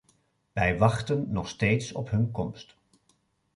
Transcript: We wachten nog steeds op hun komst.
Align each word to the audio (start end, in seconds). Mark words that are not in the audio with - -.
We 0.53 0.77
wachten 0.77 1.31
nog 1.31 1.47
steeds 1.49 1.91
op 1.93 2.09
hun 2.09 2.31
komst. 2.31 2.75